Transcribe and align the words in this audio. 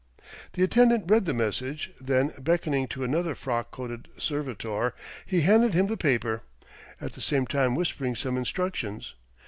The 0.53 0.63
attendant 0.63 1.11
read 1.11 1.25
the 1.25 1.31
message, 1.35 1.91
then 2.01 2.33
beckoning 2.39 2.87
to 2.87 3.03
another 3.03 3.35
frock 3.35 3.69
coated 3.69 4.07
servitor, 4.17 4.95
he 5.27 5.41
handed 5.41 5.75
him 5.75 5.85
the 5.85 5.95
paper, 5.95 6.41
at 6.99 7.11
the 7.13 7.21
same 7.21 7.45
time 7.45 7.75
whispering 7.75 8.15
some 8.15 8.35
instructions. 8.35 9.13